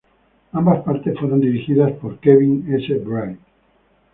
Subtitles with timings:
[0.53, 2.91] Ambas partes fueron dirigidas por Kevin S.
[2.95, 3.39] Bright.